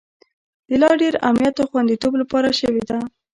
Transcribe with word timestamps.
د 0.67 0.71
لا 0.81 0.91
ډیر 1.01 1.13
امنیت 1.29 1.55
او 1.61 1.69
خوندیتوب 1.71 2.13
لپاره 2.21 2.49
شوې 2.59 2.83
ده 2.89 2.99